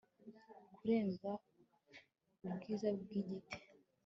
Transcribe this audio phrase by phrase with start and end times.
[0.75, 1.31] kurenza
[2.47, 3.55] ubwiza bw'igiti